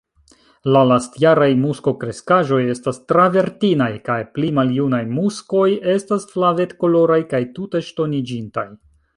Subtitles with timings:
[0.75, 8.69] La lastjaraj muskokreskaĵoj estas travertinaj, kaj pli maljunaj muskoj estas flavetkoloraj kaj tute ŝtoniĝintaj.